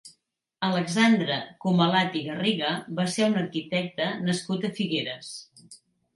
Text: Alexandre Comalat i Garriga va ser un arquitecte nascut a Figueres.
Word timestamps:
Alexandre 0.67 1.35
Comalat 1.65 2.17
i 2.21 2.23
Garriga 2.29 2.73
va 3.01 3.07
ser 3.17 3.27
un 3.33 3.39
arquitecte 3.43 4.09
nascut 4.27 4.69
a 4.71 4.75
Figueres. 4.81 5.31